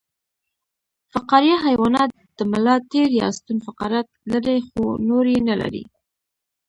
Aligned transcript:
فقاریه 1.11 1.57
حیوانات 1.67 2.09
د 2.37 2.39
ملا 2.51 2.75
تیر 2.91 3.07
یا 3.21 3.27
ستون 3.37 3.57
فقرات 3.67 4.07
لري 4.31 4.57
خو 4.69 4.83
نور 5.07 5.25
یې 5.33 5.39
نلري 5.49 5.83